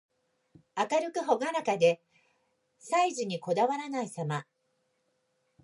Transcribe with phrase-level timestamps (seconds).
[0.75, 2.01] 明るくほがらかで、
[2.79, 4.47] 細事にこだわらないさま。